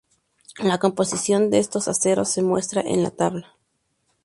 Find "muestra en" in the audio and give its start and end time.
2.41-3.03